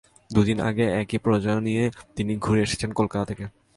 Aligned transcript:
দুই 0.29 0.45
দিন 0.45 0.57
আগে 0.59 0.85
একই 1.01 1.17
প্রযোজনা 1.17 1.61
নিয়ে 1.61 1.83
তিনি 2.15 2.33
ঘুরে 2.37 2.61
এসেছেন 2.61 2.89
কলকাতা 2.91 3.25
থেকে। 3.25 3.45